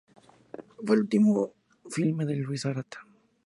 [0.83, 1.53] Fue el último
[1.91, 3.05] filme de Luis Arata.